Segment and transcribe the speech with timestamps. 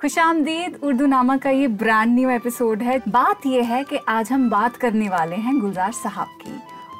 [0.00, 4.30] खुश आमदीद उर्दू नामा का ये ब्रांड न्यू एपिसोड है। बात ये है कि आज
[4.32, 6.52] हम बात करने वाले हैं गुलजार साहब की।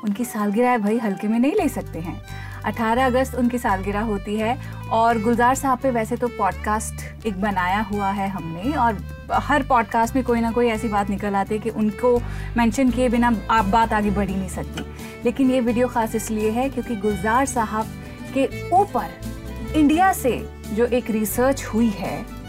[0.05, 2.21] उनकी सालगिरह भाई हल्के में नहीं ले सकते हैं।
[2.65, 4.57] 18 अगस्त उनकी सालगिरह होती है
[4.91, 8.99] और गुलजार साहब पे वैसे तो पॉडकास्ट एक बनाया हुआ है हमने और
[9.33, 12.19] हर पॉडकास्ट में कोई ना कोई ऐसी बात निकल आती है कि उनको
[12.57, 14.85] मेंशन किए बिना आप बात आगे बढ़ ही नहीं सकती।
[15.25, 17.87] लेकिन ये वीडियो खास इसलिए है क्योंकि गुलजार साहब
[18.35, 20.37] के ऊपर इंडिया से
[20.73, 22.40] जो एक रिसर्च हुई है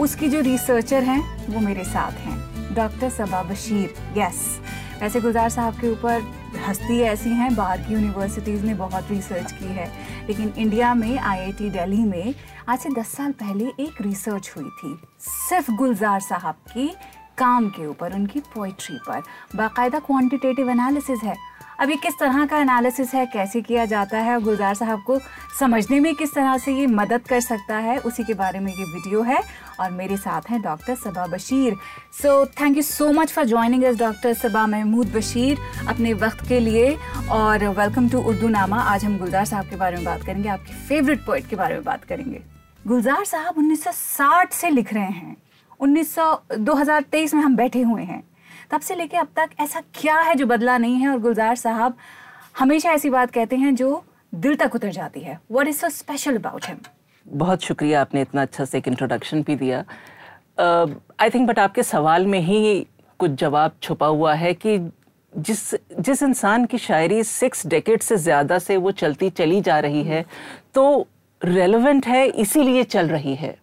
[0.00, 4.60] उसकी जो रिसर्चर हैं, वो मेरे साथ हैं। डॉक्टर सबा बशीर यस
[5.00, 6.34] वैसे गुलजार साहब के ऊपर
[6.68, 9.92] हस्ती ऐसी हैं, बाहर की यूनिवर्सिटीज़ ने बहुत रिसर्च की है।
[10.28, 12.34] लेकिन इंडिया में आईआईटी दिल्ली में,
[12.68, 16.94] आज से 10 साल पहले एक रिसर्च हुई थी, सिर्फ़ गुलजार साहब की
[17.38, 19.22] काम के ऊपर, उनकी पोइट्री पर।
[19.56, 21.36] बाकायदा क्वांटिटेटिव एनालिसिस है।
[21.80, 25.20] अभी किस तरह का एनालिसिस है, कैसे किया जाता है, और गुलजार साहब को
[25.60, 28.84] समझने में किस तरह से ये मदद कर सकता है, उसी के बारे में ये
[28.84, 31.74] वीडियो है। और मेरे साथ हैं doctor Saba Bashir.
[32.22, 35.58] So thank you so much for joining us doctor Saba Mahmood Bashir,
[35.88, 36.96] अपने वक्त के लिए।
[37.30, 40.72] और वेलकम टू उर्दू नामा आज हम गुलजार साहब के बारे में बात करेंगे, आपके
[40.88, 42.42] फेवरेट पोइट के बारे में बात करेंगे।
[42.86, 45.36] गुलजार साहब 1960 से लिख रहे हैं।
[45.80, 48.22] 1900 2023 में हम बैठे हुए हैं।
[48.70, 51.08] तब से लेके अब तक ऐसा क्या है जो बदला नहीं है?
[51.08, 51.96] और गुलजार साहब
[52.58, 56.36] हमेशा ऐसी बात कहते हैं जो दिल तक उतर जाती है। What is so special
[56.36, 56.76] about him
[57.30, 59.84] बहुत शुक्रिया, आपने इतना अच्छा से एक इंट्रोडक्शन भी दिया।
[61.20, 62.86] आई थिंक बट आपके सवाल में ही
[63.20, 64.78] कुछ जवाब छुपा हुआ है कि
[65.32, 70.02] जिस जिस इंसान की शायरी सिक्स डेकेट से ज़्यादा से वो चलती चली जा रही
[70.02, 70.24] है
[70.74, 71.06] तो
[71.42, 73.54] रेलेवेंट है, इसीलिए चल रही है।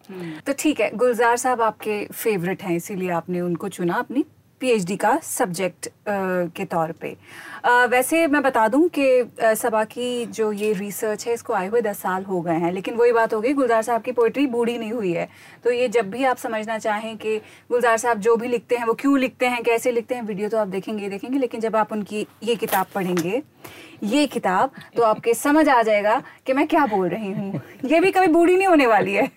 [0.45, 4.23] तो ठीक है, गुलजार साहब आपके फेवरेट हैं, इसीलिए आपने उनको चुना अपनी
[4.61, 7.15] पीएचडी का सब्जेक्ट के तौर पे।
[7.65, 11.81] आ, वैसे मैं बता दूँ कि सबा की जो ये रिसर्च है इसको आए हुए
[11.81, 14.77] दस साल हो गए हैं। लेकिन वही बात हो गई गुलजार साहब की पोइट्री बूढ़ी
[14.77, 15.27] नहीं हुई है।
[15.63, 17.37] तो ये जब भी आप समझना चाहें कि
[17.71, 20.57] गुलजार साहब जो भी लिखते हैं वो क्यों लिखते हैं कैसे लिखते हैं वीडियो तो
[20.57, 23.41] आप देखेंगे देखेंगे। लेकिन जब आप उनकी ये किताब पढ़ेंगे
[24.03, 28.11] ये किताब तो आपके समझ आ जाएगा कि मैं क्या बोल रही हूँ। ये भी
[28.11, 29.29] कभी बूढ़ी नहीं होने वाली है।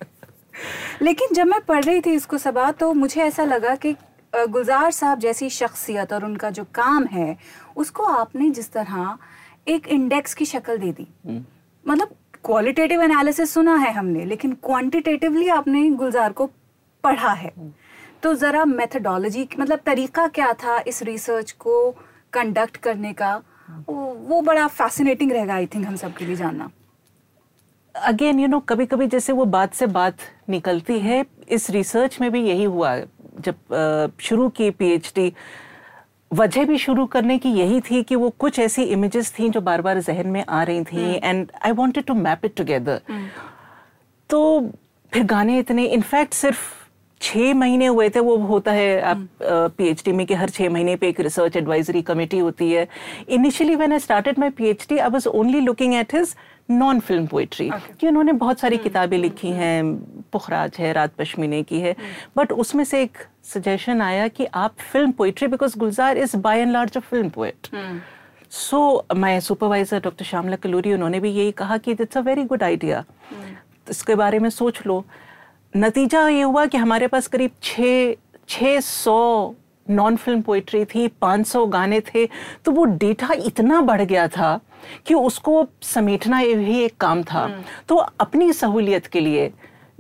[1.03, 3.95] लेकिन जब मैं पढ़ रही थी इसको सबा तो मुझे ऐसा लगा कि
[4.33, 7.37] गुलजार साहब जैसी शख्सियत और उनका जो काम है
[7.77, 9.19] उसको आपने जिस तरह
[9.69, 11.45] एक इंडेक्स की शक्ल दे दी। हम्म।
[11.87, 16.47] मतलब क्वालिटेटिव एनालिसिस सुना है हमने लेकिन क्वांटिटेटिवली आपने गुलजार को
[17.05, 17.73] पढ़ा है। हम्म।
[18.23, 21.91] तो ज़रा मेथडोलॉजी मतलब तरीका क्या था इस रिसर्च को
[22.33, 23.37] कंडक्ट करने का?
[23.89, 26.71] वो बड़ा फैसिनेटिंग रहेगा आई थिंक हम सब के लिए जानना।
[27.95, 30.19] अगेन यू नो कभी कभी जैसे वो बात से बात
[30.49, 32.95] निकलती है इस रिसर्च में भी यही हुआ
[33.41, 35.33] जब शुरू की पीएचडी
[36.31, 39.83] वजह भी शुरू करने की यही थी कि वो कुछ ऐसी इमेजेस थी जो बार
[39.83, 43.01] बार जहन में आ रही थी and I wanted to map it together
[44.31, 44.41] तो
[45.13, 46.67] फिर गाने इतने इनफैक्ट सिर्फ़
[47.21, 49.29] छः महीने हुए थे वो होता है आप
[49.79, 52.87] पीएचडी में कि हर छः महीने पे एक रिसर्च एडवाइजरी कमेटी होती है।
[53.29, 56.35] Initially when I started my PhD I was only looking at his
[56.71, 57.71] non film poetry
[58.01, 58.85] कि उन्होंने बहुत सारी hmm.
[58.85, 59.95] किताबें लिखी हैं
[60.33, 61.95] पुखराज है रात पश्मीने की है।
[62.37, 62.53] बट.
[62.53, 66.97] उसमें से एक सजेशन आया कि आप film poetry because Gulzar is by and large
[66.97, 67.69] a film poet
[68.51, 72.63] so my supervisor doctor Shyamala Kaluri उन्होंने भी यही कहा कि it's a very good
[72.63, 73.05] idea
[73.91, 75.05] इसके बारे में सोच लो।
[75.75, 78.15] नतीजा ये हुआ कि हमारे पास करीब छः
[78.49, 79.55] छः सौ
[79.87, 82.27] नॉन फ़िल्म पोइट्री थी 500 गाने थे
[82.65, 84.59] तो वो डेटा इतना बढ़ गया था
[85.07, 89.51] कि उसको समेटना भी एक काम था हम्म। तो अपनी सहूलियत के लिए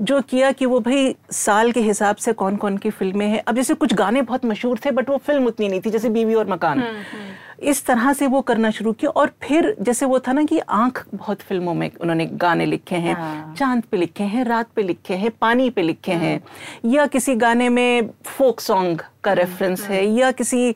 [0.00, 3.56] जो किया कि वो भाई साल के हिसाब से कौन कौन की फ़िल्में हैं अब
[3.56, 6.50] जैसे कुछ गाने बहुत मशहूर थे बट वो फ़िल्म उतनी नहीं थी जैसे बीवी और
[6.50, 10.32] मकान हम्म, हम्म। इस तरह से वो करना शुरू किया और फिर जैसे वो था
[10.32, 14.44] ना कि आँख बहुत फ़िल्मों में उन्होंने गाने लिखे हैं हाँ। चाँद पे लिखे हैं
[14.44, 16.40] रात पे लिखे हैं पानी पे लिखे हाँ। हैं
[16.86, 20.74] या किसी गाने में फोक सॉन्ग का रेफरेंस हाँ, है या किसी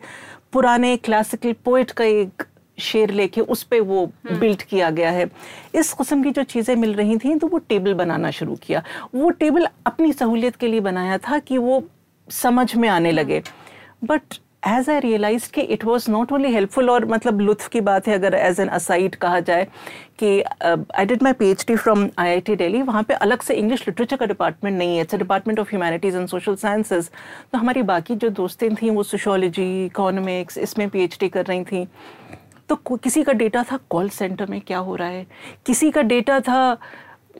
[0.53, 2.42] पुराने क्लासिकल पोइट का एक
[2.78, 5.31] शेर लेके उस पर वो बिल्ट किया गया है।
[5.75, 8.82] इस कस्म की जो चीज़ें मिल रही थी तो वो टेबल बनाना शुरू किया।
[9.15, 11.83] वो टेबल अपनी सहूलियत के लिए बनाया था कि वो
[12.28, 13.42] समझ में आने लगे।
[14.04, 14.22] बट
[14.62, 18.14] एज आई रियलाइज़ कि it was not only helpful और मतलब लुत्फ की बात है,
[18.14, 19.64] अगर एज एन असाइड कहा जाए
[20.18, 23.41] कि I did my P H D from I I T Delhi वहाँ पर अलग
[23.42, 27.10] से इंग्लिश लिटरेचर का डिपार्टमेंट नहीं है। It's department of humanities and social sciences
[27.53, 31.65] तो हमारी बाकी जो दोस्तें थी, वो सोशोलॉजी इकोनॉमिक्स इसमें पी एच डी कर रही
[31.65, 31.86] थी।
[32.68, 35.26] तो किसी का डेटा था कॉल सेंटर में क्या हो रहा है?
[35.66, 36.76] किसी का डेटा था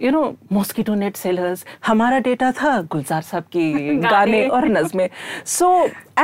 [0.00, 0.22] you know
[0.52, 5.08] mosquito net sellers हमारा डेटा था गुलजार साहब की गाने। और नज़में।
[5.46, 5.70] So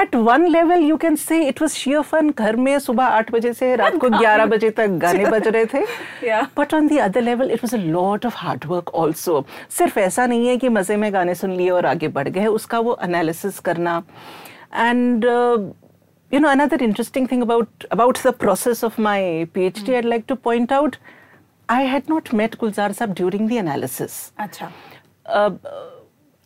[0.00, 3.52] at one level you can say it was sheer fun घर में सुबह आठ बजे
[3.52, 5.84] से रात को ग्यारह बजे तक गाने बज रहे थे।
[6.58, 9.44] But on the other level it was a lot of hard work also
[9.78, 12.78] सिर्फ़ ऐसा नहीं है कि मज़े में गाने सुन लिए और आगे बढ़ गए उसका
[12.78, 14.02] वो एनालिसिस करना।
[14.74, 15.26] And
[16.32, 19.20] you know another interesting thing about about the process of my
[19.52, 19.94] phd mm.
[19.98, 20.98] i'd like to point out
[21.68, 24.32] I had not met Gulzar Saab during the analysis.
[24.38, 24.72] अच्छा.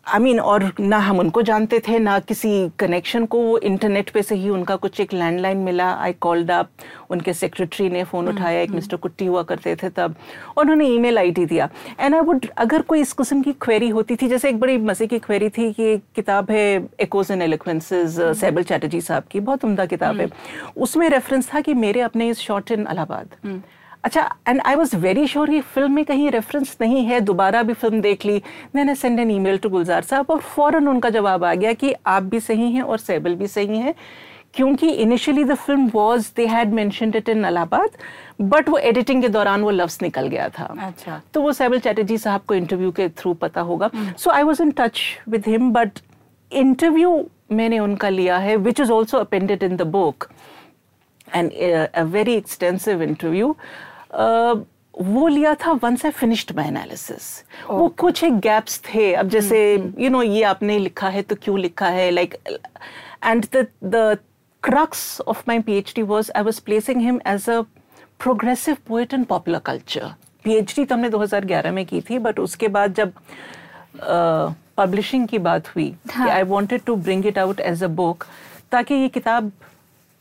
[0.07, 2.49] आई मीन और ना हम उनको जानते थे ना किसी
[2.79, 6.71] कनेक्शन को वो इंटरनेट पे से ही उनका कुछ एक लैंडलाइन मिला आई कॉल्ड अप
[7.11, 10.15] उनके सेक्रेटरी ने फ़ोन हम्म, उठाया एक मिस्टर हम्म। कुट्टी हुआ करते थे तब
[10.59, 11.69] उन्होंने ईमेल आईडी दिया
[12.01, 15.07] एंड आई वुड अगर कोई इस किस्म की क्वेरी होती थी जैसे एक बड़ी मज़े
[15.07, 16.65] की क्वेरी थी कि किताब है
[17.01, 21.61] echoes and eloquences Saibal Chatterjee साहब की बहुत उमदा किताब है हम्म। उसमें रेफरेंस था
[21.61, 23.63] कि मेरे अपने इस शॉर्ट इन अलाहाबाद
[24.05, 27.73] अच्छा and I was very sure ये फ़िल्म में कहीं रेफरेंस नहीं है दोबारा भी
[27.75, 28.43] फ़िल्म देख ली।
[28.75, 32.23] मैंने send an email to Gulzar साहब और फ़ौरन उनका जवाब आ गया कि आप
[32.23, 33.95] भी सही हैं और सैबल भी सही हैं
[34.55, 37.91] क्योंकि initially the film was they had mention it in Allahabad
[38.41, 42.19] but वो एडिटिंग के दौरान वो लफ्स निकल गया था। अच्छा। तो वो सैबल चैटर्जी
[42.19, 45.99] साहब को इंटरव्यू के थ्रू पता होगा। So I was in touch with him but
[46.53, 47.15] interview
[47.53, 50.29] मैंने उनका लिया है which is also appended in the book
[51.29, 51.53] and
[51.85, 53.55] a very extensive interview
[55.01, 59.77] वो लिया था once I finished my analysis वो कुछ एक गैप्स थे। अब जैसे
[59.77, 60.01] you mm-hmm.
[60.01, 62.11] No you know, ये आपने लिखा है तो क्यों लिखा है?
[62.11, 62.35] Like
[63.25, 64.19] and the the
[64.69, 67.67] crux of my PhD was I was placing him as a
[68.25, 70.09] progressive poet in popular culture.
[70.47, 73.13] PhD तो हमने 2011 में की थी बट उसके बाद जब
[74.77, 78.25] पब्लिशिंग uh, की बात हुई I wanted to bring it out as a book
[78.73, 79.53] ताकि ये किताब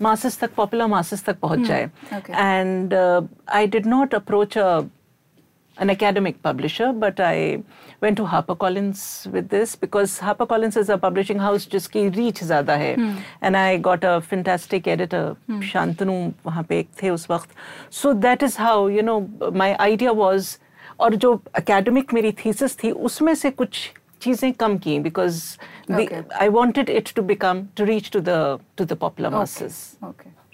[0.01, 1.89] मासिस तक पॉपुलर मासिस तक पहुँच जाए
[2.29, 4.57] and I did not approach
[5.77, 7.55] an academic publisher but I
[8.03, 12.43] went to HarperCollins with this because Hapa Collins is a publishing house जिसकी reach
[12.43, 12.91] ज़्यादा है
[13.43, 16.13] and I got a fantastic editor Shantanu
[16.45, 17.55] वहाँ पे एक थे उस वक्त
[17.93, 19.19] so that is how you know
[19.53, 20.55] my idea was
[20.99, 23.91] और जो अकेडमिक मेरी थीसिस थी उसमें से कुछ
[24.21, 25.43] चीज़ें कम की because
[25.91, 29.97] I wanted it to become to reach to the to the popular masses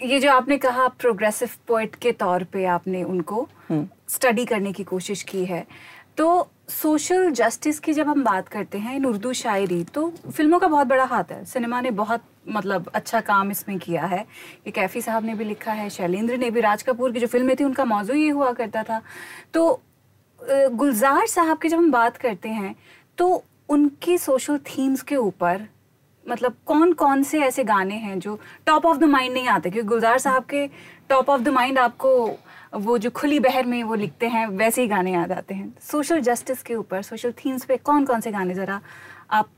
[0.02, 4.50] ये जो आपने कहा प्रोग्रेसिव पोइट के तौर पे आपने उनको स्टडी hmm.
[4.50, 5.66] करने की कोशिश की है
[6.16, 10.68] तो सोशल जस्टिस की जब हम बात करते हैं इन उर्दू शायरी तो फ़िल्मों का
[10.68, 15.00] बहुत बड़ा हाथ है। सिनेमा ने बहुत मतलब अच्छा काम इसमें किया है। ये कैफी
[15.00, 17.84] साहब ने भी लिखा है शैलेंद्र ने भी राज कपूर की जो फ़िल्में थी उनका
[17.84, 19.00] मौजू ये हुआ करता था।
[19.54, 19.82] तो
[20.40, 22.74] गुलजार साहब की जब हम बात करते हैं
[23.18, 25.66] तो उनकी सोशल थीम्स के ऊपर
[26.26, 29.70] मतलब कौन कौन से ऐसे गाने हैं जो टॉप ऑफ़ द माइंड नहीं आते?
[29.70, 30.66] क्योंकि गुलजार साहब के
[31.08, 32.38] टॉप ऑफ़ द माइंड आपको
[32.74, 36.20] वो जो खुली बहर में वो लिखते हैं, वैसे ही गाने याद आते हैं। सोशल
[36.20, 38.80] जस्टिस के ऊपर सोशल थीम्स पे कौन कौन से गाने ज़रा
[39.30, 39.48] आप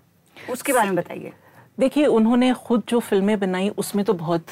[0.51, 1.33] उसके बारे में बताइए।
[1.79, 4.47] देखिए, उन्होंने खुद जो फ़िल्में बनाई, उसमें तो बहुत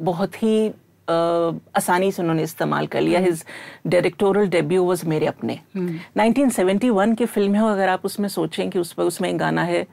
[0.00, 0.70] बहुत ही
[1.10, 3.44] आसानी से उन्होंने इस्तेमाल कर लिया। हिज
[3.86, 8.70] डायरेक्टोरल डेब्यू वॉज़ मेरे अपने। नाइनटीन सेवेंटी वन की फ़िल्म है अगर आप उसमें सोचें
[8.70, 9.86] कि उस पर उसमें एक गाना है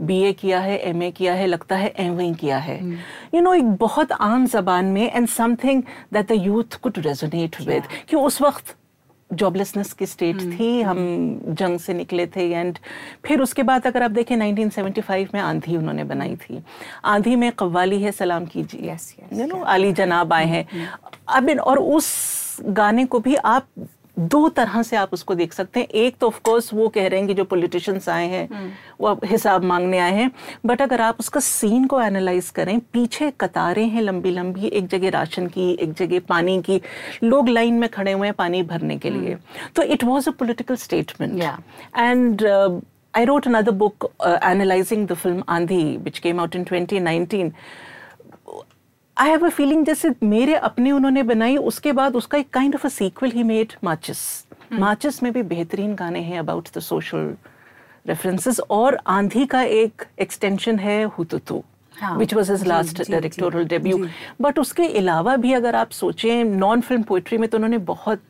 [0.00, 2.90] बी ए किया है एम ए किया है लगता है एम ए किया है। You
[2.90, 3.34] hmm.
[3.34, 5.82] Know you know, एक बहुत आम जबान में and something
[6.12, 8.76] that the youth could resonate with क्यों उस वक्त
[9.32, 10.60] जॉबलेसनेस की स्टेट hmm.
[10.60, 12.78] थी हम जंग से निकले थे एंड
[13.24, 16.62] फिर उसके बाद अगर आप देखें 1975 में आंधी उन्होंने बनाई थी।
[17.04, 18.96] आंधी में कव्वाली है सलाम कीजिए।
[19.32, 21.10] यू नो अली जनाब आए हैं। Hmm.
[21.28, 22.06] अब और उस
[22.64, 23.66] गाने को भी आप
[24.18, 27.28] दो तरह से आप उसको देख सकते हैं एक तो ऑफकोर्स वो कह रहे हैं
[27.28, 28.70] कि जो पॉलिटिशियंस आए हैं hmm.
[29.00, 30.30] वो हिसाब मांगने आए हैं
[30.66, 35.10] बट अगर आप उसका सीन को एनालाइज करें पीछे कतारें हैं लंबी लंबी एक जगह
[35.10, 36.80] राशन की एक जगह पानी की
[37.24, 39.74] लोग लाइन में खड़े हुए हैं पानी भरने के लिए hmm.
[39.76, 41.42] तो it was a political statement
[41.98, 42.82] and
[43.14, 47.54] I wrote another book uh, analyzing the film Andhi, which came out in 2019.
[49.16, 52.86] I have a feeling जैसे मेरे अपने उन्होंने बनाई उसके बाद उसका एक kind of
[52.86, 54.18] a sequel he made Maachis
[54.72, 57.34] Maachis में भी बेहतरीन गाने हैं अबाउट द सोशल
[58.06, 61.62] रेफरेंसेस और आंधी का एक एक्सटेंशन है Hututu
[62.16, 64.04] which was his last directorial debut
[64.40, 68.22] but उसके अलावा भी अगर आप सोचें नॉन फ़िल्म पोइट्री में तो उन्होंने बहुत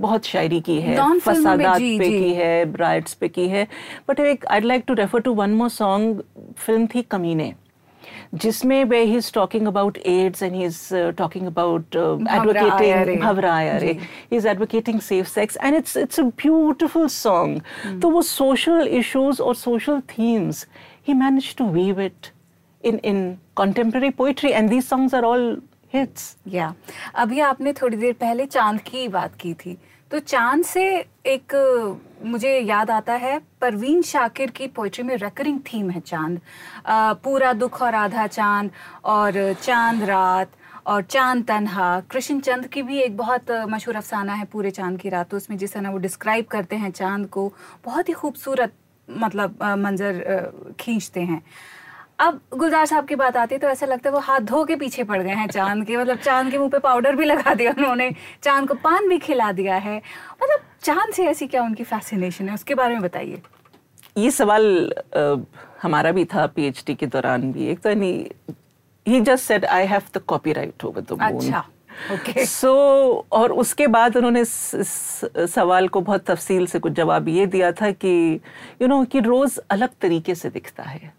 [0.00, 3.66] बहुत शायरी की है फसादात पे की है ब्राइड्स पे की है।
[4.08, 6.22] बट एक I like to refer to one more song
[6.58, 7.54] film थी कमीने।
[8.32, 10.80] जिसमें वे he is talking about AIDS and he is
[11.18, 17.08] talking about advocating Bhawra Ayre he is advocating safe sex and it's it's a beautiful
[17.08, 20.66] song तो वो social issues और social themes
[21.08, 22.32] he manage to weave it
[22.84, 25.56] in in contemporary poetry and these songs are all
[25.88, 26.36] hits.
[26.52, 26.72] Yeah.
[27.14, 29.76] अभी आपने थोड़ी देर पहले चाँद की बात की थी।
[30.10, 30.84] तो चाँद से
[31.26, 31.52] एक,
[32.24, 36.40] मुझे याद आता है, परवीन शाकिर की पोइट्री में रेकरिंग थीम है चाँद।
[37.24, 38.70] पूरा दुख और आधा चाँद,
[39.04, 40.50] और चाँद रात,
[40.86, 45.08] और चाँद तनहा। कृष्ण चंद की भी एक बहुत मशहूर अफसाना है, पूरे चाँद की
[45.08, 47.52] रात। तो उसमें जिस तरह वो डिस्क्राइब करते हैं चाँद को,
[47.84, 48.72] बहुत ही खूबसूरत
[49.08, 51.42] मतलब मंजर खींचते हैं।
[52.20, 54.76] अब गुलजार साहब की बात आती है तो ऐसा लगता है वो हाथ धो के
[54.76, 57.70] पीछे पड़ गए हैं चाँद के। मतलब चाँद के मुँह पे पाउडर भी लगा दिया
[57.78, 58.10] उन्होंने
[58.42, 59.96] चाँद को पान भी खिला दिया है।
[60.42, 63.40] मतलब चाँद से ऐसी क्या उनकी फैसिनेशन है उसके बारे में बताइए।
[64.18, 65.36] ये सवाल आ,
[65.82, 68.24] हमारा भी था पीएचडी के दौरान भी। एक तो नहीं
[69.06, 71.64] he just said I have the copyright over the moon अच्छा
[72.14, 72.72] ओके सो
[73.32, 78.12] और उसके बाद उन्होंने सवाल को बहुत तफसील से कुछ जवाब ये दिया था कि
[78.32, 78.38] यू
[78.80, 81.12] you नो know, कि रोज अलग तरीके से दिखता है।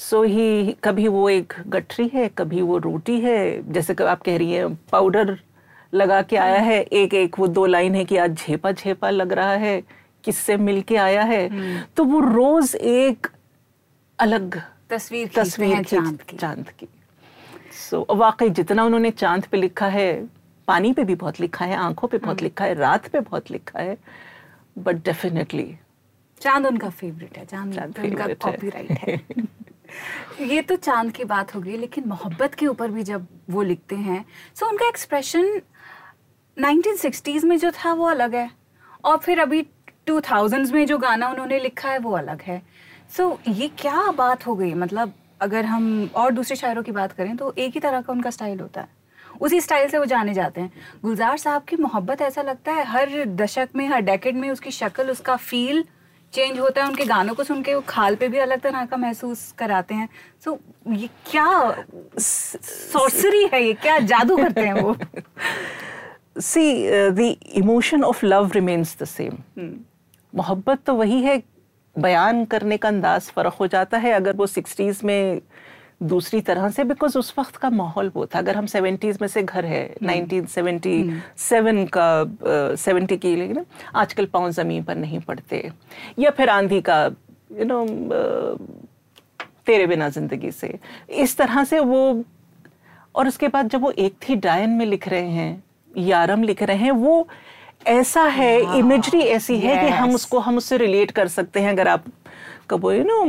[0.00, 0.32] सो hmm.
[0.32, 4.52] ही कभी वो एक गठरी है कभी वो रोटी है जैसे कि आप कह रही
[4.52, 5.38] हैं पाउडर
[5.94, 9.32] लगा के आया है एक एक वो दो लाइन है कि आज झेपा झेपा लग
[9.32, 9.82] रहा है
[10.24, 11.96] किससे मिल के आया है hmm.
[11.96, 13.26] तो वो रोज एक
[14.18, 16.88] अलग तस्वीर तस्वीर चाँद की चाँद की
[17.90, 20.28] सो so, वाकई जितना उन्होंने चाँद पे लिखा है
[20.68, 23.50] पानी पे भी बहुत लिखा है आँखों पे बहुत हम्म। लिखा है रात पे बहुत
[23.50, 23.96] लिखा है
[24.78, 25.74] बट डेफिनेटली
[26.40, 29.20] चाँद उनका फेवरेट है चाँद, चाँद उनका कॉपीराइट है
[30.40, 33.96] ये तो चाँद की बात हो गई लेकिन मोहब्बत के ऊपर भी जब वो लिखते
[33.96, 35.60] हैं सो उनका एक्सप्रेशन
[36.58, 38.50] 1960s में जो था वो अलग है
[39.04, 39.66] और फिर अभी
[40.08, 42.62] 2000s में जो गाना उन्होंने लिखा है वो अलग है।
[43.16, 44.74] सो so, ये क्या बात हो गई?
[44.74, 48.30] मतलब अगर हम और दूसरे शायरों की बात करें तो एक ही तरह का उनका
[48.30, 48.88] स्टाइल होता है।
[49.40, 53.24] उसी स्टाइल से वो जाने जाते हैं। गुलजार साहब की मोहब्बत ऐसा लगता है हर
[53.24, 55.84] दशक में हर डेकेड में उसकी शक्ल उसका फील
[56.32, 58.96] चेंज होता है उनके गानों को सुन के वो खाल पे भी अलग तरह का
[58.96, 60.08] महसूस कराते हैं।
[60.44, 61.84] सो so, ये क्या
[62.18, 63.72] सॉर्सरी है ये?
[63.74, 64.96] क्या जादू करते हैं वो?
[66.40, 69.38] See the emotion of love remains the same
[70.32, 71.42] मोहब्बत तो वही है
[71.96, 75.40] बयान करने का अंदाज फ़र्क हो जाता है अगर वो सिक्सटीज़ में
[76.00, 79.42] दूसरी तरह से बिकॉज़ उस वक्त का माहौल वो था। अगर हम सेवेंटीज़ में से
[79.42, 83.64] घर है नाइनटीन सेवेंटी सेवन का सेवेंटी की लेकिन
[83.94, 85.70] आजकल पाँव ज़मीन पर नहीं पड़ते।
[86.18, 87.04] या फिर आंधी का
[87.52, 87.84] यू नो
[89.66, 90.78] तेरे बिना ज़िंदगी से।
[91.10, 92.24] इस तरह से वो
[93.14, 95.62] और उसके बाद जब वो एक थी डायन में लिख रहे हैं
[95.94, 97.26] यारम लिख रहे हैं वो
[97.86, 101.88] ऐसा है इमेजरी ऐसी है कि हम उसको हम उससे रिलेट कर सकते हैं। अगर
[101.88, 102.04] आप
[102.70, 103.24] कबो यू नो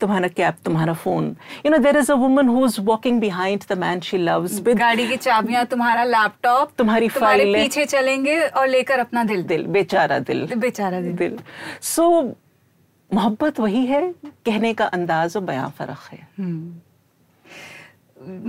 [0.00, 1.36] तुम्हारा कैप तुम्हारा phone.
[1.66, 5.08] You know there is a woman who is walking behind the man she loves गाड़ी
[5.08, 10.46] की चाबियाँ तुम्हारा लैपटॉप तुम्हारी फ़ाइल। पीछे चलेंगे और लेकर अपना दिल। दिल बेचारा दिल।
[10.54, 11.38] बेचारा दिल। दिल।
[11.82, 12.34] सो so,
[13.14, 14.14] मोहब्बत वही है
[14.46, 16.80] कहने का अंदाज और बयां फ़र्क है। हम्म।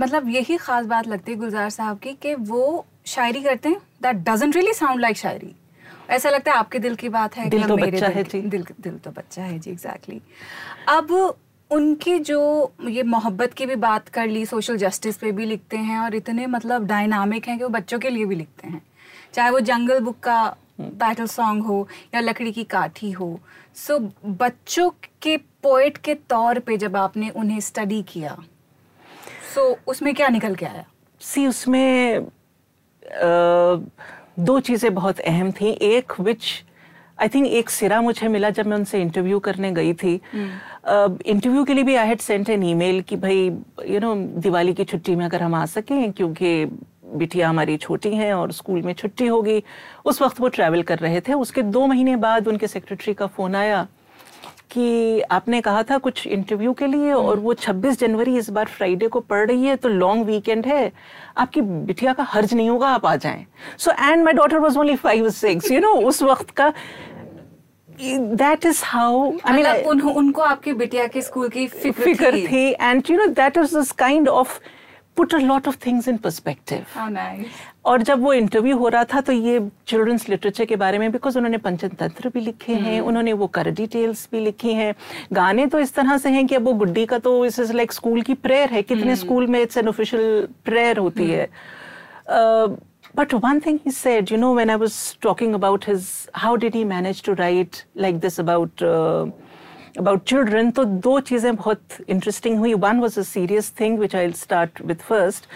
[0.00, 4.16] मतलब यही खास बात लगती है गुलजार साहब की कि वो शायरी करते हैं that
[4.16, 5.54] doesn't really sound like शायरी।
[6.10, 8.98] ऐसा लगता है आपके दिल की बात है दिल तो बच्चा है जी। दिल दिल
[8.98, 10.88] तो बच्चा है जी एग्जैक्टली exactly.
[10.88, 11.36] अब
[11.70, 15.98] उनकी जो ये मोहब्बत की भी बात कर ली सोशल जस्टिस पे भी लिखते हैं
[15.98, 18.82] और इतने मतलब डायनामिक हैं कि वो बच्चों के लिए भी लिखते हैं।
[19.34, 23.40] चाहे वो जंगल बुक का बैटल सॉन्ग हो या लकड़ी की काठी हो।
[23.74, 24.90] सो so, बच्चों
[25.22, 28.36] के पोइट के तौर पे जब आपने उन्हें स्टडी किया
[29.54, 30.84] सो so, उसमें क्या निकल के आया?
[31.20, 32.26] सी उसमें
[34.40, 36.44] दो चीज़ें बहुत अहम थी। एक विच
[37.18, 41.60] आई थिंक एक सिरा मुझे मिला जब मैं उनसे इंटरव्यू करने गई थी। इंटरव्यू हम्म।
[41.60, 43.44] uh, के लिए भी I had sent an email कि भाई
[43.88, 46.64] यू नो दिवाली की छुट्टी में अगर हम आ सकें क्योंकि
[47.14, 49.62] बिटिया हमारी छोटी हैं और स्कूल में छुट्टी होगी।
[50.04, 53.54] उस वक्त वो ट्रैवल कर रहे थे। उसके दो महीने बाद उनके सेक्रेटरी का फ़ोन
[53.54, 53.86] आया।
[54.72, 59.08] कि आपने कहा था कुछ इंटरव्यू के लिए और वो 26 जनवरी इस बार फ्राइडे
[59.08, 60.90] को पड़ रही है तो लॉन्ग वीकेंड है।
[61.38, 63.44] आपकी बिटिया का हर्ज नहीं होगा आप आ जाएँ।
[63.78, 66.72] So and my daughter was only five six you know उस वक्त का
[68.00, 73.16] that is how I mean उनको आपकी बिटिया के स्कूल की फ़िक्र थी। And you
[73.16, 74.58] know that is this kind of
[75.20, 76.84] put a lot of things in perspective
[77.86, 81.36] और जब वो इंटरव्यू हो रहा था तो ये चिल्ड्रंस लिटरेचर के बारे में बिकॉज़
[81.38, 83.08] उन्होंने पंचतंत्र भी लिखे हैं hmm.
[83.08, 84.94] उन्होंने वो कर डिटेल्स भी लिखी हैं
[85.32, 87.92] गाने तो इस तरह से हैं कि अब वो गुड्डी का तो इस इज़ लाइक
[87.92, 89.52] स्कूल की प्रेयर है कितने स्कूल hmm.
[89.52, 91.32] में इट्स एन ऑफिशियल प्रेयर होती hmm.
[91.32, 92.78] है
[93.16, 96.74] but one thing he said you know when I was talking about his how did
[96.74, 98.84] he manage to write like this about
[99.98, 102.74] about children तो दो चीज़ें बहुत interesting हुई.
[102.74, 105.46] One was a serious thing which I start with first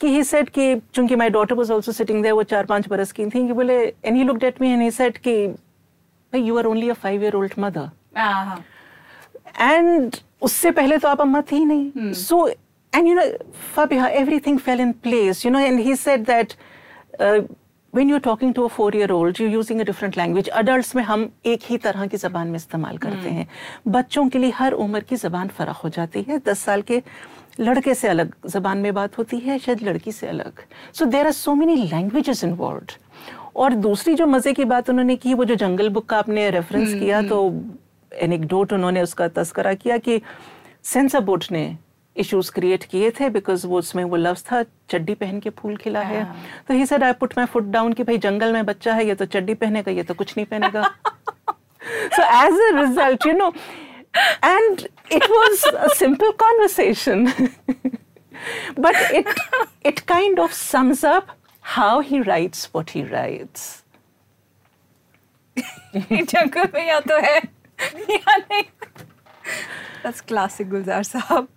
[0.00, 3.12] कि he said कि चूँकि my daughter was also sitting there वो चार पाँच बरस
[3.12, 6.58] की थी कि बोले and he looked at me and he said कि भाई you
[6.58, 7.88] are only a five year old mother
[9.60, 13.22] and उससे पहले तो आप अम्मा थी नहीं। So and you know
[13.74, 16.54] Fabiha, everything fell in place, you know, and he said that
[17.26, 17.40] uh,
[17.94, 20.48] when you're talking to a four year old you're using a different language.
[20.60, 23.46] Adults में हम एक ही तरह की ज़बान में इस्तेमाल करते हम्म। हैं।
[23.88, 27.02] बच्चों के लिए हर उम्र की ज़बान फ़र्क हो जाती है। दस साल के
[27.60, 30.62] लड़के से अलग ज़बान में बात होती है शायद लड़की से अलग।
[30.94, 32.96] So there are so many languages involve
[33.56, 36.88] और दूसरी जो मज़े की बात उन्होंने की वो जो जंगल बुक का आपने रेफरेंस
[36.88, 37.38] हम्म, किया तो
[38.12, 40.20] एनेक्डोट उन्होंने उसका तस्करा किया कि
[40.84, 41.64] सेंसर बोर्ड ने
[42.20, 46.00] इश्यूज़ क्रिएट किए थे बिकॉज़ वो उसमें वो लफ्ज था चड्डी पहन के फूल खिला
[46.00, 46.36] है। हाँ।
[46.68, 49.14] तो he said I put my foot down कि भाई जंगल में बच्चा है ये
[49.14, 50.82] तो चड्डी पहनेगा ये तो कुछ नहीं पहनेगा।
[52.42, 53.52] As a result you know
[54.42, 54.86] and
[55.18, 57.28] it was a simple conversation.
[58.84, 59.26] But it
[59.90, 61.30] it kind of sums up
[61.74, 63.64] how he writes what he writes.
[66.32, 67.36] जंगल में या तो है
[68.10, 68.62] या नहीं।
[70.04, 71.48] बस क्लासिक गुलजार साहब।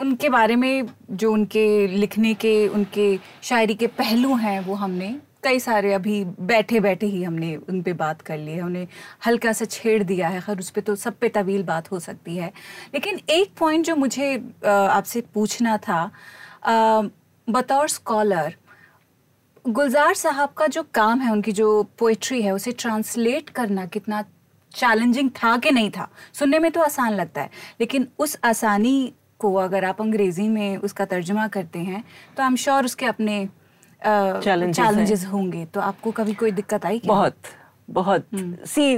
[0.00, 5.58] उनके बारे में जो उनके लिखने के, उनके शायरी के पहलू हैं, वो हमने कई
[5.60, 8.86] सारे अभी बैठे बैठे ही हमने उन पे बात कर ली है। उन्हें
[9.26, 12.36] हल्का सा छेड़ दिया है, खैर, उस पर तो सब पे तवील बात हो सकती
[12.36, 12.52] है।
[12.94, 14.34] लेकिन एक पॉइंट जो मुझे
[14.66, 16.10] आपसे पूछना था
[17.48, 18.54] बतौर स्कॉलर
[19.64, 24.22] गुलजार साहब का जो काम है, उनकी जो पोइट्री है, उसे ट्रांसलेट करना कितना
[24.72, 26.08] चैलेंजिंग था कि नहीं था?
[26.34, 31.04] सुनने में तो आसान लगता है, लेकिन उस आसानी को अगर आप अंग्रेज़ी में उसका
[31.06, 32.02] तर्जमा करते हैं
[32.36, 33.46] तो आई एम श्योर उसके अपने
[34.02, 37.08] चैलेंजेस होंगे। तो आपको कभी कोई दिक्कत आई क्या?
[37.08, 37.36] बहुत
[37.90, 38.26] बहुत।
[38.66, 38.96] सी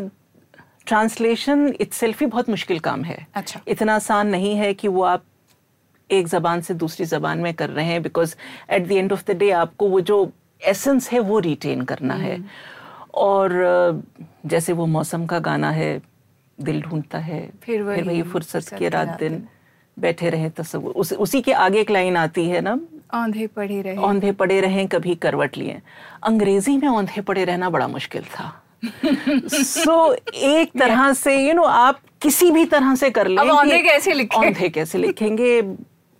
[0.86, 5.24] ट्रांसलेशन इटसेल्फ ही बहुत मुश्किल काम है। अच्छा। इतना आसान नहीं है कि वो आप
[6.10, 8.34] एक जबान से दूसरी जबान में कर रहे हैं because
[8.70, 10.18] at the end of the day आपको वो जो
[10.62, 12.38] एसेंस है वो रिटेन करना है।
[13.14, 14.02] और
[14.46, 15.90] जैसे वो मौसम का गाना है
[16.58, 19.48] दिल ढूंढता है फिर वही वही फुर्सत के रात दिन। दिन।
[19.98, 22.80] बैठे रहे तस्वुर उस, उसी के आगे एक लाइन आती है ना?
[23.14, 25.80] औंधे पड़े रहे। औंधे पड़े रहे कभी करवट लिए।
[26.22, 28.62] अंग्रेज़ी में औंधे पड़े रहना बड़ा मुश्किल था।
[29.54, 33.26] सो so, एक तरह से यू you नो know, आप किसी भी तरह से कर
[33.26, 34.38] लें औंधे कैसे लिखें?
[34.38, 35.62] औंधे कैसे लिखेंगे?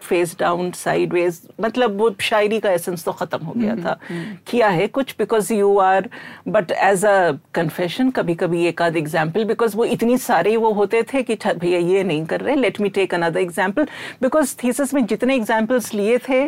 [0.02, 3.99] फेस डाउन साइडवेज मतलब वो शायरी का एसेंस तो खत्म हो गया था।
[4.47, 6.09] किया है कुछ because you are
[6.49, 11.02] but as a confession कभी कभी एक आध एग्ज़ाम्पल बिकॉज़ वो इतनी सारे वो होते
[11.12, 13.87] थे कि भैया ये नहीं कर रहे let me take another example
[14.22, 16.46] because thesis में जितने एग्जाम्पल्स लिए थे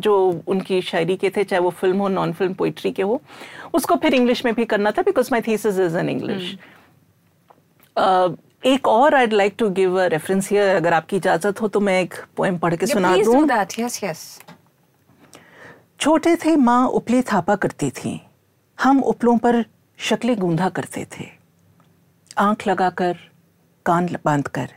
[0.00, 3.20] जो उनकी शायरी के थे चाहे वो फ़िल्म हो नॉन फ़िल्म पोइट्री के हो
[3.74, 6.56] उसको फिर इंग्लिश में भी करना था because my thesis is in English
[8.64, 12.00] एक और I like to give a reference here अगर आपकी इजाज़त हो तो मैं
[12.00, 13.46] एक पोएम पढ़ के सुना दूँ।
[13.78, 14.40] यस यस
[16.00, 18.20] छोटे थे माँ उपले थापा करती थी।
[18.78, 19.64] हम उपलों पर
[19.98, 21.26] शक्लें गूंधा करते थे।
[22.38, 23.16] आँख लगाकर
[23.86, 24.68] कान बांधकर।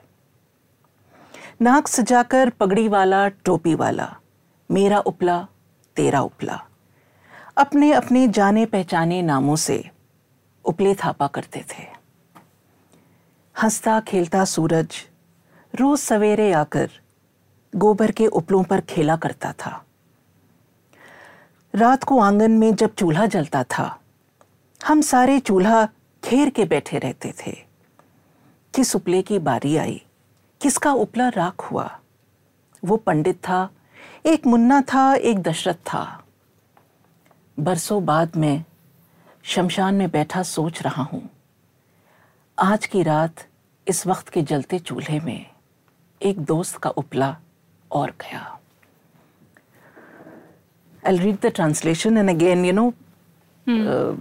[1.62, 4.16] नाक सजाकर पगड़ी वाला टोपी वाला।
[4.70, 5.48] मेरा उपला
[5.96, 6.60] तेरा उपला।
[7.58, 9.84] अपने अपने जाने पहचाने नामों से
[10.66, 11.95] उपले थापा करते थे।
[13.64, 14.96] हंसता खेलता सूरज,
[15.80, 16.90] रोज सवेरे आकर
[17.76, 19.86] गोबर के उपलों पर खेला करता था।
[21.76, 24.00] रात को आँगन में जब चूल्हा जलता था,
[24.88, 25.88] हम सारे चूल्हा
[26.26, 27.52] घेर के बैठे रहते थे।
[28.76, 30.06] किस उपले की बारी आई,
[30.62, 32.00] किसका उपला राख हुआ?
[32.86, 33.70] वो पंडित था,
[34.26, 36.24] एक मुन्ना था, एक दशरथ था।
[37.60, 38.64] बरसों बाद में
[39.44, 41.30] शमशान में बैठा सोच रहा हूँ।
[42.64, 43.46] आज की रात
[43.88, 45.46] इस वक्त के जलते चूल्हे में
[46.22, 47.36] एक दोस्त का उपला
[47.92, 48.52] और गया
[51.04, 52.94] I'll read the translation and again, you know,
[53.68, 53.88] hmm.
[53.88, 54.16] uh,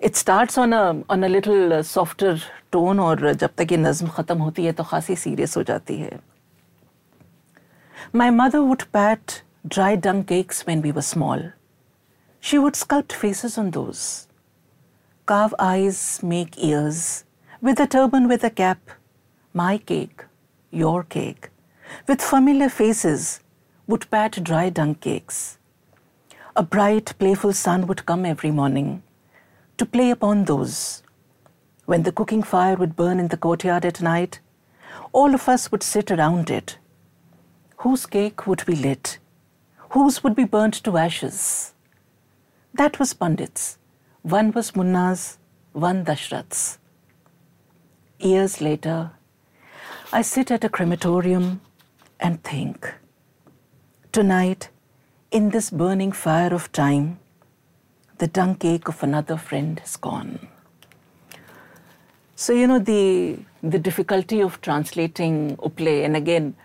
[0.00, 2.36] it starts on a on a little uh, softer
[2.72, 6.20] tone और जब तक ये नज्म खत्म होती है तो खासी सीरियस हो जाती है
[8.14, 9.42] My mother would pat
[9.76, 11.44] dry dung cakes when we were small.
[12.42, 14.28] She would sculpt faces on those.
[15.28, 17.24] Carve eyes, make ears.
[17.62, 18.90] With a turban, with a cap.
[19.54, 20.24] My cake,
[20.72, 21.50] your cake.
[22.08, 23.38] With familiar faces,
[23.86, 25.58] would pat dry dung cakes.
[26.56, 29.04] A bright, playful sun would come every morning
[29.78, 31.04] to play upon those.
[31.84, 34.40] When the cooking fire would burn in the courtyard at night,
[35.12, 36.78] all of us would sit around it.
[37.76, 39.20] Whose cake would be lit?
[39.90, 41.74] Whose would be burnt to ashes?
[42.74, 43.78] That was Pandit's.
[44.22, 45.38] One was Munna's,
[45.72, 46.80] one Dashrath's
[48.21, 49.11] Years later,
[50.11, 51.61] I sit at a crematorium
[52.19, 52.93] and think.
[54.11, 54.69] Tonight,
[55.31, 57.19] in this burning fire of time,
[58.17, 60.47] the dung cake of another friend is gone.
[62.35, 66.55] So, you know, the, the difficulty of translating Uple, and again,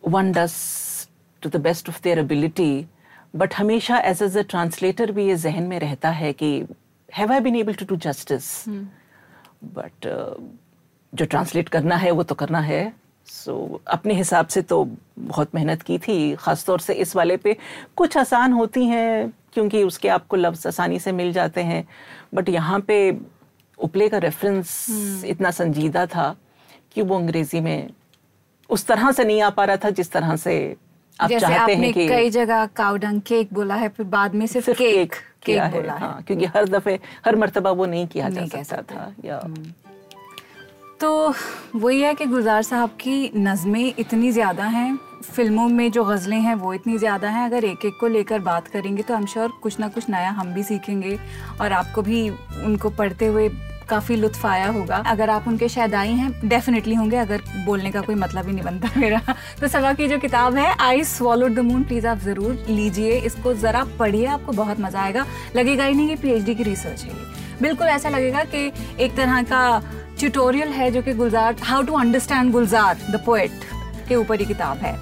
[0.00, 1.08] one does
[1.40, 2.88] to the best of their ability,
[3.36, 6.48] but हमेशा as as a translator भी ये जहन में रहता है कि
[7.16, 8.48] have I been able to do justice
[9.73, 10.07] But
[11.13, 12.93] जो translate करना है वो तो करना है।
[13.27, 17.57] सो so, अपने हिसाब से तो बहुत मेहनत की थी। ख़ासतौर से इस वाले पे
[17.95, 21.87] कुछ आसान होती हैं क्योंकि उसके आपको लफ्ज़ आसानी से मिल जाते हैं।
[22.33, 23.17] बट यहाँ पे
[23.79, 25.25] उपले का रेफरेंस hmm.
[25.25, 26.35] इतना संजीदा था
[26.93, 27.89] कि वो अंग्रेज़ी में
[28.69, 30.75] उस तरह से नहीं आ पा रहा था जिस तरह से
[31.19, 34.45] आप जैसे चाहते आपने हैं कि कई जगह काउडंग केक बोला है फिर बाद में
[34.47, 38.27] सिर्फ़, सिर्फ़ केक, केक किया है, हाँ, क्योंकि हर दफे हर मर्तबा वो नहीं किया
[38.27, 39.73] नहीं जा सकता था या। हम्म।
[41.01, 41.33] तो
[41.75, 46.53] वही है कि गुलजार साहब की नज़में इतनी ज़्यादा हैं फ़िल्मों में जो गज़लें हैं
[46.55, 49.79] वो इतनी ज़्यादा हैं अगर एक एक को लेकर बात करेंगे तो एम श्योर कुछ
[49.79, 51.17] ना कुछ नया हम भी सीखेंगे
[51.61, 52.29] और आपको भी
[52.65, 53.49] उनको पढ़ते हुए
[53.89, 58.01] काफ़ी लुत्फ आया होगा। अगर आप उनके शायद शहदाई हैं डेफिनेटली होंगे, अगर बोलने का
[58.01, 59.21] कोई मतलब ही नहीं बनता मेरा।
[59.61, 63.53] तो सवा की जो किताब है I swallowed the moon please आप ज़रूर लीजिए। इसको
[63.53, 67.23] ज़रा पढ़िए, आपको बहुत मज़ा आएगा। लगेगा ही नहीं कि पीएचडी की रिसर्च है
[67.61, 69.81] बिल्कुल ऐसा लगेगा कि एक तरह का
[70.19, 73.51] ट्यूटोरियल है जो कि Gulzar how to understand Gulzar the poet
[74.09, 74.93] के ऊपर ही किताब है।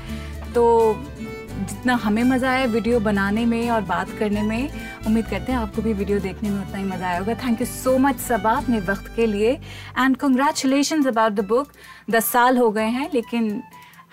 [0.54, 0.64] तो
[1.60, 4.70] जितना हमें मज़ा आया वीडियो बनाने में और बात करने में
[5.08, 7.68] उम्मीद करते हैं आपको भी वीडियो देखने में उतना ही मज़ा आया होगा। Thank you
[7.68, 9.52] so much Saba अपने वक्त के लिए।
[10.00, 11.72] And congratulation about the book
[12.12, 13.62] दस साल हो गए हैं लेकिन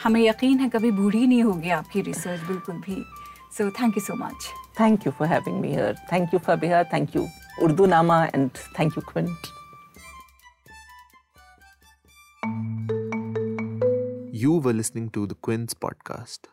[0.05, 3.05] हमें यकीन है कभी बूढ़ी नहीं होगी आपकी रिसर्च बिल्कुल भी।
[3.59, 4.51] So thank you so much
[4.81, 7.27] thank you for having me here thank you Fabiha thank you
[7.63, 9.57] Urdu Nama and thank you Quint
[14.43, 16.49] You were listening to the Quince podcast.